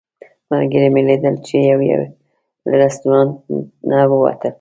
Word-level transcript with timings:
ملګري 0.49 0.87
مې 0.93 1.01
لیدل 1.07 1.35
چې 1.45 1.55
یو 1.71 1.79
یو 1.91 2.01
له 2.67 2.71
رسټورانټ 2.83 3.31
نه 3.89 3.99
ووتل. 4.09 4.49